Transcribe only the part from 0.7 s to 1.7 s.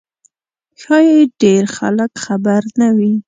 ښایي ډېر